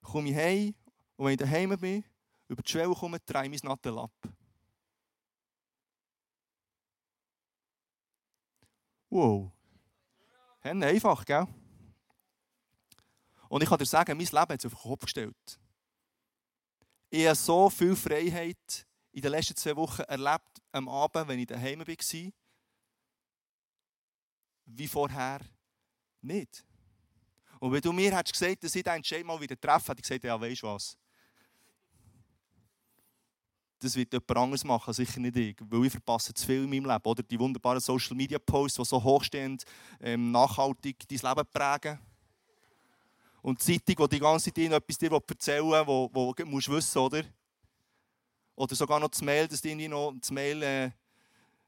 [0.01, 0.75] komme, ich heim
[1.15, 2.03] und wenn ich daheim bin,
[2.47, 4.11] über die Schwelle komme, drehe ich mein Nattel ab.
[9.09, 9.51] Wow.
[10.61, 11.47] Hände einfach, gell?
[13.49, 15.59] Und ich kann dir sagen, mein Leben hat sich auf den Kopf gestellt.
[17.09, 21.47] Ich habe so viel Freiheit in den letzten zwei Wochen erlebt, am Abend, wenn ich
[21.47, 22.31] daheim war,
[24.65, 25.41] wie vorher
[26.21, 26.63] nicht.
[27.59, 30.07] Und wenn du mir hättest gesagt, dass ich diesen Entscheid mal wieder treffe, hätte ich
[30.07, 30.97] gesagt, ja, weißt du was?
[33.79, 35.55] Das wird jemand anderes machen, sicher nicht ich.
[35.61, 37.03] Weil ich verpasse zu viel in meinem Leben.
[37.03, 39.63] Oder die wunderbaren Social Media Posts, die so hochstehend
[40.01, 41.99] ähm, nachhaltig dein Leben prägen.
[43.41, 46.69] Und die Zeitung, die die ganze Zeit etwas dir erzählen will, wo, wo du musst
[46.69, 47.23] wissen oder?
[48.55, 50.91] Oder sogar noch das Mail, dass du noch das Mail äh,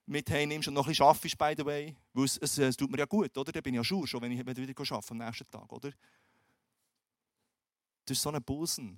[0.06, 1.96] mit heimnimmst und noch ein bisschen arbeitest, by the way.
[2.14, 3.52] Weil es, es, es, tut mir ja gut, oder?
[3.52, 5.92] Dann bin ich ja schur, schon wenn ich wieder arbeite am nächsten Tag, oder?
[8.06, 8.98] Das ist so ein Busen.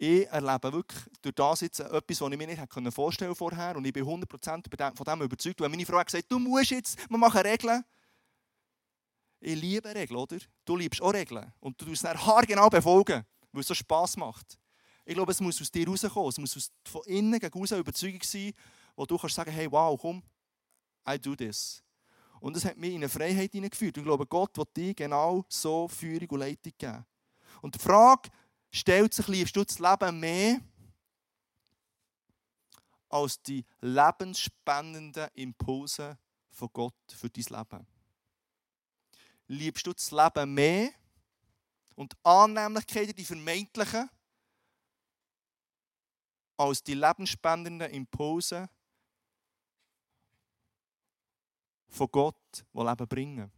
[0.00, 3.76] Ich erlebe wirklich durch das jetzt etwas, was ich mir nicht vorstellen vorher.
[3.76, 5.60] Und ich bin 100% von dem überzeugt.
[5.60, 7.84] Wenn meine Frau hat, du musst jetzt, wir machen Regeln.
[9.40, 10.38] Ich liebe Regeln, oder?
[10.64, 11.52] Du liebst auch Regeln.
[11.58, 14.56] Und du tust es haargenau befolgen, weil es so Spass macht.
[15.04, 16.28] Ich glaube, es muss aus dir rauskommen.
[16.28, 18.52] Es muss von innen gegen eine Überzeugung sein,
[18.94, 20.22] wo du kannst sagen, hey, wow, komm,
[21.08, 21.82] I do this.
[22.40, 23.96] Und das hat mich in eine Freiheit hineingeführt.
[23.96, 27.04] Ich glaube, Gott wird dir genau so Führung und Leitung geben.
[27.62, 28.30] Und die Frage
[28.70, 30.60] stellt sich, liebst du das Leben mehr
[33.08, 36.18] als die lebensspannenden Impulse
[36.50, 37.86] von Gott für dein Leben?
[39.48, 40.90] Liebst du das Leben mehr
[41.96, 44.08] und Annehmlichkeiten, die vermeintlichen,
[46.56, 48.68] als die lebensspendenden Impulse
[51.88, 53.52] von Gott, Leben bringen.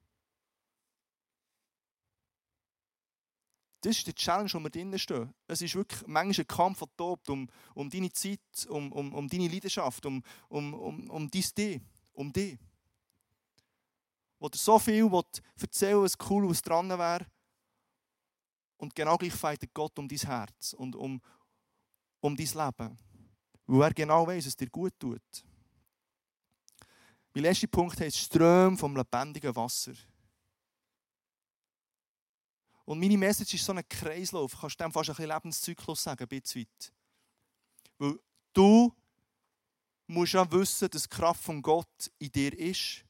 [3.83, 5.33] Das ist die Challenge, wo wir drinnen stehen.
[5.47, 9.27] Es ist wirklich manchmal ein Kampf, der tobt, um, um deine Zeit, um, um, um
[9.27, 12.59] deine Leidenschaft, um, um, um, um dein Ding, um dich.
[14.39, 15.11] Wo dir so viel
[15.59, 17.27] erzählen was cool, was dran wäre.
[18.77, 21.21] Und genau gleich feiert Gott um dein Herz und um,
[22.21, 22.99] um dein Leben.
[23.67, 25.45] Weil er genau weiß, was dir gut tut.
[27.33, 29.93] Mein letzter Punkt heißt Ström vom lebendigen Wasser.
[32.85, 34.57] Und meine Message ist so ein Kreislauf.
[34.61, 36.93] Kannst du dem fast ein bisschen Lebenszyklus sagen, ein bisschen weit.
[37.99, 38.19] Weil
[38.53, 38.93] du
[40.09, 43.05] musst ja wissen, dass die Kraft von Gott in dir ist.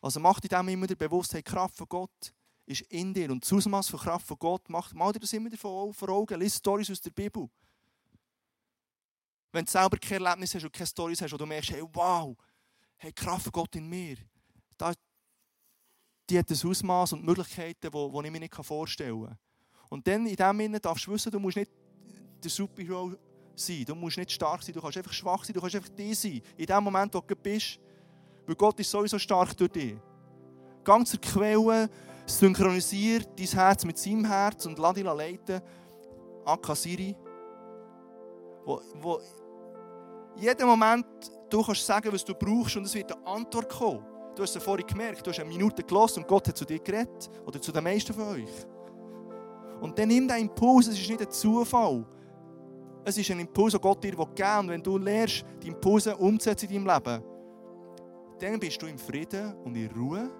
[0.00, 2.32] Also mach dir dem immer bewusst, hey, die Kraft von Gott
[2.64, 3.28] ist in dir.
[3.32, 6.38] Und das Ausmaß von Kraft von Gott, mach, mach dir das immer vor Augen.
[6.38, 7.50] Lies Stories aus der Bibel.
[9.50, 12.36] Wenn du selber kein Erlebnis hast und keine Stories hast, wo du merkst, hey, wow,
[12.98, 14.16] hey, Kraft Gott in mir.
[14.76, 14.92] Da,
[16.28, 19.38] die hat ein Ausmaß und Möglichkeiten, die, ich mir nicht vorstellen kann.
[19.88, 21.70] Und dann in dem Sinne darfst du wissen, du musst nicht
[22.42, 23.12] der Superhero
[23.54, 26.14] sein, du musst nicht stark sein, du kannst einfach schwach sein, du kannst einfach die
[26.14, 26.42] sein.
[26.56, 27.78] In dem Moment, wo du bist.
[28.46, 29.96] Weil Gott ist sowieso stark durch dich.
[30.84, 31.90] Gang zur Quelle,
[32.26, 35.60] synchronisier dein Herz mit seinem Herz und lass dich leiten.
[36.44, 37.16] Akasiri.
[38.64, 39.20] Wo, wo
[40.36, 41.06] jeden Moment
[41.50, 44.04] du kannst sagen, was du brauchst und es wird eine Antwort kommen.
[44.34, 46.78] Du hast es vorhin gemerkt, du hast eine Minute gelassen und Gott hat zu dir
[46.78, 47.30] geredet.
[47.46, 48.66] Oder zu den meisten von euch.
[49.80, 52.04] Und dann nimm den Impuls, es ist nicht ein Zufall.
[53.04, 54.58] Es ist ein Impuls, den Gott dir geben will.
[54.58, 57.22] Und wenn du lernst, die Impulse umzusetzen in deinem Leben,
[58.38, 60.30] dann bist du im Frieden und in Ruhe.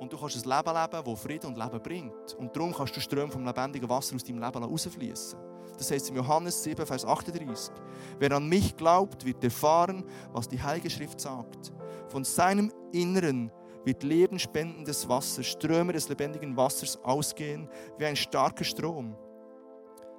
[0.00, 2.34] Und du kannst ein Leben leben, das Frieden und Leben bringt.
[2.34, 5.38] Und darum kannst du Ströme vom lebendigen Wasser aus deinem Leben rausfließen.
[5.78, 7.74] Das heißt in Johannes 7, Vers 38.
[8.18, 11.72] Wer an mich glaubt, wird erfahren, was die Heilige Schrift sagt.
[12.08, 13.50] Von seinem Inneren
[13.84, 19.16] wird lebenspendendes Wasser, Ströme des lebendigen Wassers ausgehen, wie ein starker Strom.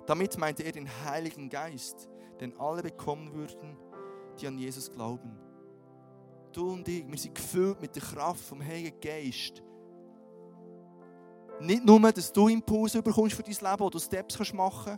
[0.05, 2.09] Damit meinte er den Heiligen Geist,
[2.39, 3.77] den alle bekommen würden,
[4.39, 5.44] die an Jesus glauben.
[6.55, 9.61] Du und ich, wir sind gefüllt mit der Kraft vom Heiligen Geist.
[11.59, 14.97] Nicht nur, dass du Impulse bekommst für dein Leben oder Steps kannst machen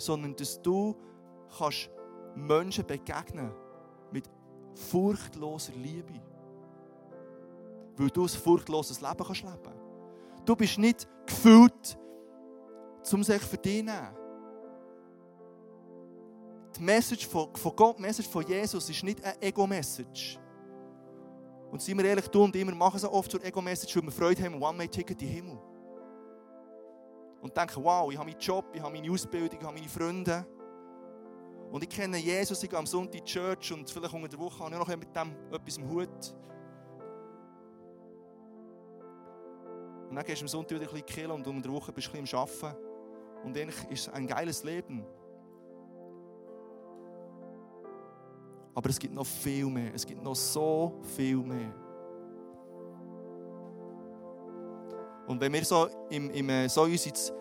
[0.00, 0.96] sondern dass du
[1.58, 1.90] kannst
[2.34, 3.52] Menschen begegnen
[4.10, 4.24] mit
[4.74, 6.20] furchtloser Liebe.
[7.96, 9.74] Weil du ein furchtloses Leben kannst leben.
[10.46, 11.98] Du bist nicht gefüllt,
[13.12, 14.16] um sich für dich zu nehmen.
[16.76, 20.38] Die Message von Gott, die Message von Jesus ist nicht eine Ego-Message.
[21.70, 24.10] Und seien wir ehrlich, du und ich, wir machen so oft zur Ego-Message, weil wir
[24.10, 25.58] Freude haben, One-Way-Ticket in den Himmel.
[27.40, 30.46] Und denken, wow, ich habe meinen Job, ich habe meine Ausbildung, ich habe meine Freunde.
[31.70, 34.38] Und ich kenne Jesus, ich gehe am Sonntag in die Church und vielleicht unter der
[34.38, 36.34] Woche habe ich noch mit dem etwas im Hut.
[40.08, 42.08] Und dann gehst du am Sonntag wieder ein bisschen killen und unter der Woche bist
[42.08, 42.76] du ein bisschen am Arbeiten.
[43.44, 45.06] Und eigentlich ist es ein geiles Leben.
[48.74, 49.92] Aber es gibt noch viel mehr.
[49.94, 51.74] Es gibt noch so viel mehr.
[55.26, 57.32] Und wenn wir so, im, im, äh, so uns ins,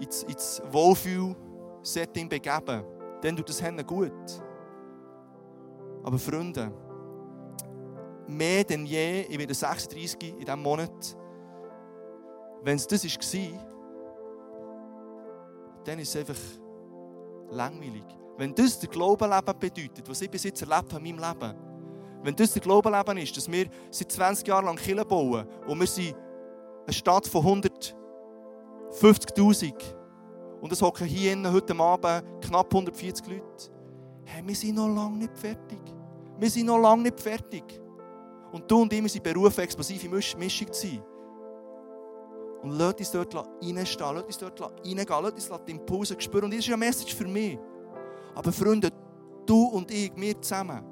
[0.00, 2.84] ins, ins Wohlfühl-Setting begeben,
[3.20, 4.12] dann tut das Hände gut.
[6.02, 6.72] Aber Freunde,
[8.26, 11.16] mehr denn je, ich werde 36 in diesem Monat,
[12.62, 13.66] wenn es das war,
[15.84, 16.40] dann ist es einfach
[17.50, 18.04] langweilig.
[18.36, 21.54] Wenn das der Glaubenleben bedeutet, was ich bis jetzt erlebt habe in meinem Leben,
[22.22, 25.86] wenn das der Glaubenleben ist, dass wir seit 20 Jahren lang Kirche bauen und wir
[25.86, 26.16] sind
[26.86, 27.62] eine Stadt von
[28.90, 29.74] 150.000
[30.60, 33.44] und es hocken hier innen heute Abend knapp 140 Leute,
[34.24, 35.80] hey, wir sind noch lange nicht fertig.
[36.38, 37.62] Wir sind noch lange nicht fertig.
[38.50, 41.02] Und du und ich, wir sind berufen, explosive Mischung zu sein.
[42.62, 46.44] Und lass uns dort reinstehen, lass uns dort reingehen, lass uns die Impulse spüren.
[46.44, 47.58] Und das ist eine Message für mich.
[48.34, 48.90] Aber Freunde,
[49.46, 50.84] du und ich, wir zusammen,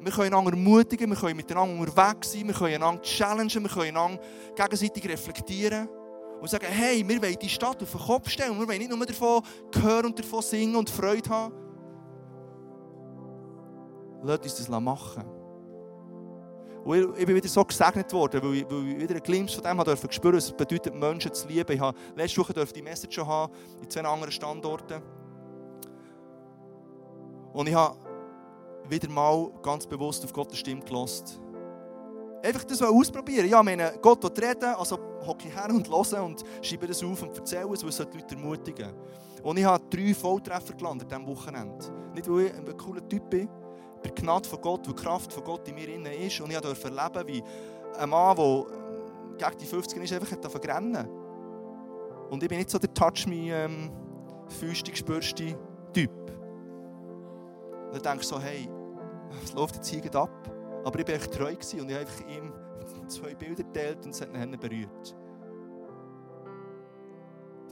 [0.00, 3.96] wir können einander ermutigen, wir können miteinander unterwegs sein, wir können einander challengen, wir können
[3.96, 4.22] einander
[4.54, 5.88] gegenseitig reflektieren
[6.40, 8.58] und sagen, hey, wir wollen die Stadt auf den Kopf stellen.
[8.58, 9.42] Wir wollen nicht nur davon
[9.74, 11.54] hören und davon singen und Freude haben.
[14.22, 15.24] Lass uns das machen.
[16.84, 19.64] Und ich bin wieder so gesegnet worden, weil ich, weil ich wieder einen Glimpse von
[19.64, 21.72] dem habe spüren was bedeutet, Menschen zu lieben.
[21.72, 25.02] Ich habe letzte Woche die Message haben, in zwei anderen Standorten.
[27.56, 27.96] Und ich habe
[28.86, 31.24] wieder mal ganz bewusst auf Gottes Stimme gelassen.
[32.42, 33.48] Einfach das ausprobieren.
[33.48, 37.22] Ja, meine, Gott will reden, also hocke ich her und höre und schreibe das auf
[37.22, 38.92] und erzähle es, weil es die Leute ermutigen
[39.42, 41.86] Und ich habe drei Volltreffer gelandet an diesem Wochenende.
[42.14, 43.48] Nicht, weil ich ein cooler Typ bin,
[44.02, 46.38] bei Gnade von Gott, weil die Kraft von Gott in mir innen ist.
[46.42, 47.42] Und ich durfte erleben, wie
[47.98, 51.08] ein Mann, der gegen die 50 ist, einfach hat rennen
[52.28, 53.90] Und ich bin nicht so der Touch me ähm,
[54.46, 55.58] füstig, spürste
[55.94, 56.35] Typ.
[57.86, 58.68] Und dann denke ich so, hey,
[59.42, 60.30] es läuft jetzt hier ab.
[60.84, 62.52] Aber ich war echt treu und ich habe ihm
[63.08, 65.16] zwei Bilder geteilt und es hat ihn berührt.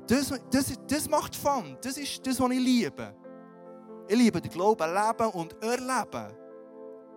[0.07, 1.77] Das, das, das macht Fun.
[1.81, 3.15] Das ist das, was ich liebe.
[4.07, 6.37] Ich liebe den Glauben, leben und erleben.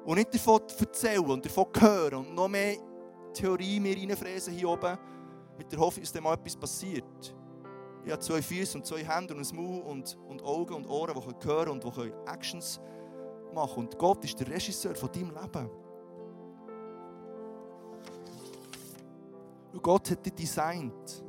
[0.06, 2.78] Und nicht davon erzählen und davon hören und noch mehr
[3.34, 4.98] Theorie mir reinfräsen hier oben,
[5.58, 7.36] mit der Hoffnung, dass dann mal etwas passiert.
[8.08, 11.14] Ich habe zwei Füße und zwei Hände und ein Maul und, und Augen und Ohren,
[11.14, 12.80] die hören und die Actions
[13.54, 15.70] machen Und Gott ist der Regisseur von deinem Leben.
[19.74, 21.26] Und Gott hat dich designt.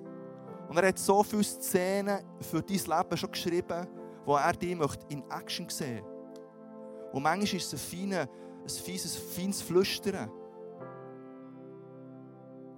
[0.69, 3.89] Und er hat so viele Szenen für dein Leben schon geschrieben,
[4.25, 4.71] wo er dich
[5.09, 7.13] in Action sehen möchte.
[7.13, 8.29] Und manchmal ist es ein, feines,
[8.63, 10.31] ein fieses, feines Flüstern,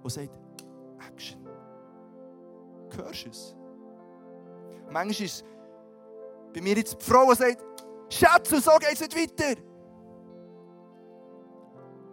[0.01, 0.31] das sagt,
[1.07, 1.47] Action.
[2.95, 3.60] Hörst du es?
[4.91, 5.43] Manchmal ist es
[6.53, 7.63] bei mir jetzt die Frau, die sagt,
[8.09, 9.61] Schatz, so geht es nicht weiter.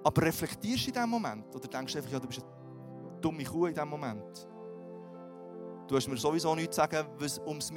[0.05, 1.55] Aber reflektierst du in diesem Moment?
[1.55, 4.49] Oder denkst du einfach, ja, du bist eine dumme Kuh in diesem Moment?
[5.89, 7.73] Du hast mir sowieso nichts zu sagen, was ums,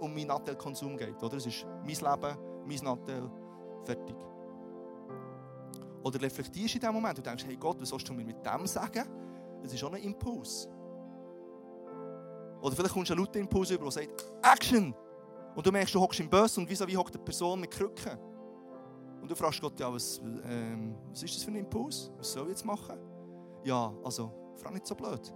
[0.00, 1.22] um meinen Nattel-Konsum geht.
[1.22, 1.36] Oder?
[1.36, 3.30] Es ist mein Leben, mein Nattel,
[3.84, 4.16] fertig.
[6.02, 8.44] Oder reflektierst du in diesem Moment und denkst, hey Gott, was sollst du mir mit
[8.44, 9.04] dem sagen?
[9.62, 10.68] Das ist auch ein Impuls.
[12.66, 14.92] Oder vielleicht kommst du einen lauten Impuls über, der sagt, Action!
[15.54, 18.18] Und du merkst, du hockst im Bus und vis-à-vis hockt eine Person mit Krücken.
[19.22, 22.10] Und du fragst Gott, ja, was, ähm, was ist das für ein Impuls?
[22.18, 22.98] Was soll ich jetzt machen?
[23.62, 25.32] Ja, also, frag nicht so blöd.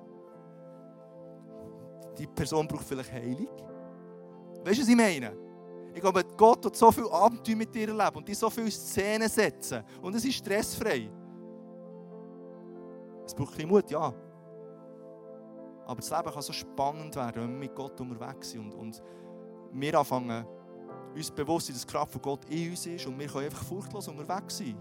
[2.18, 3.46] Die Person braucht vielleicht Heilung.
[4.64, 5.32] Weißt du, was ich meine?
[5.94, 9.28] Ich glaube, Gott hat so viel Abenteuer mit dir erleben und die so viele Szenen
[9.28, 9.84] setzen.
[10.02, 11.08] Und es ist stressfrei.
[13.24, 14.12] Es braucht ein Mut, ja.
[15.90, 19.02] Aber das Leben kann so spannend werden, wenn wir mit Gott unterwegs sind und, und
[19.72, 20.46] wir anfangen,
[21.16, 23.64] uns bewusst sein, dass die Kraft von Gott in uns ist und wir können einfach
[23.64, 24.76] furchtlos unterwegs sein.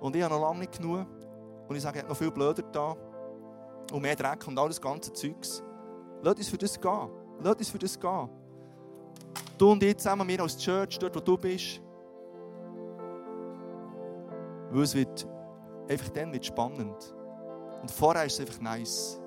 [0.00, 1.06] Und ich habe noch lange nicht genug.
[1.68, 2.96] Und ich sage, ich habe noch viel blöder da.
[3.92, 5.62] Und mehr Dreck und all das ganze Zeugs.
[6.22, 7.10] Lass uns für das gehen.
[7.42, 8.28] Lass uns für das gehen.
[9.56, 11.80] Du und ich zusammen, wir als Church, dort wo du bist.
[14.72, 15.28] Weil es wird
[15.88, 17.13] einfach dann wird spannend.
[17.84, 19.20] Und vorher ist es einfach nice.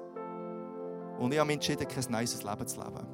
[1.20, 3.06] Und ich habe mich entschieden, kein nices Leben zu leben.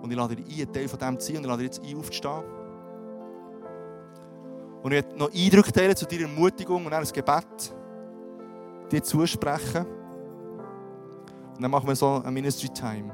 [0.00, 1.76] Und ich lade dich ein, ein Teil von dem zu sein und ich lade dich
[1.76, 2.44] jetzt ein, aufzustehen.
[4.84, 7.74] Und ich werde noch Eindrücke teilen zu deiner Ermutigung und dann ein Gebet
[8.92, 9.84] dir zusprechen.
[11.56, 13.12] Und dann machen wir so ein Ministry Time.